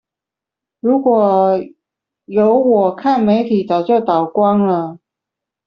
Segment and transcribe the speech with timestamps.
[0.79, 1.59] 如果
[2.25, 4.97] 有我看媒體早就倒光了！